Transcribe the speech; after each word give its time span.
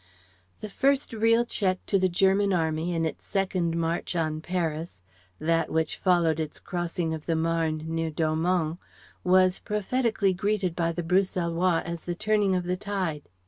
The 0.61 0.69
first 0.71 1.13
real 1.13 1.45
check 1.45 1.77
to 1.85 1.99
the 1.99 2.09
German 2.09 2.53
Army 2.53 2.95
in 2.95 3.05
its 3.05 3.23
second 3.23 3.77
march 3.77 4.15
on 4.15 4.41
Paris 4.41 5.03
that 5.37 5.69
which 5.69 5.95
followed 5.95 6.39
its 6.39 6.59
crossing 6.59 7.13
of 7.13 7.27
the 7.27 7.35
Marne 7.35 7.83
near 7.85 8.09
Dormans 8.09 8.79
was 9.23 9.59
prophetically 9.59 10.33
greeted 10.33 10.75
by 10.75 10.91
the 10.91 11.03
Bruxellois 11.03 11.83
as 11.85 12.01
the 12.01 12.15
turning 12.15 12.55
of 12.55 12.63
the 12.63 12.77
tide. 12.77 13.29